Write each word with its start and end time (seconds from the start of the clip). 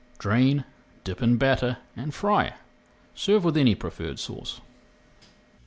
Drain, 0.17 0.65
dip 1.03 1.21
in 1.21 1.37
batter, 1.37 1.77
and 1.95 2.11
fry. 2.11 2.55
Serve 3.13 3.43
with 3.43 3.55
any 3.55 3.75
preferred 3.75 4.17
sauce. 4.17 4.59